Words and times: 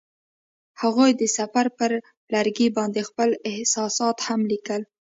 هغوی 0.81 1.11
د 1.15 1.21
سفر 1.37 1.65
پر 1.77 1.91
لرګي 2.33 2.67
باندې 2.77 3.01
خپل 3.09 3.29
احساسات 3.51 4.17
هم 4.27 4.41
لیکل. 4.51 4.81